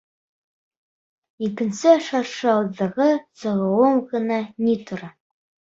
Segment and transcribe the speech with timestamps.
[1.49, 3.11] Икенсе шаршауҙағы
[3.45, 5.17] сығыуым ғына ни тора!